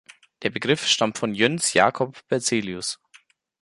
Der 0.41 0.49
Begriff 0.49 0.87
stammt 0.87 1.19
von 1.19 1.35
Jöns 1.35 1.73
Jakob 1.73 2.27
Berzelius. 2.27 2.99